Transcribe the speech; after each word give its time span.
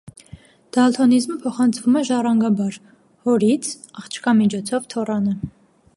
Դալթոնիզմը 0.77 1.35
փոխանցվում 1.43 1.99
է 2.01 2.03
ժառանգաբար՝ 2.09 2.79
հորից, 3.29 3.71
աղջկա 4.03 4.37
միջոցով՝ 4.41 4.93
թոռանը։ 4.95 5.37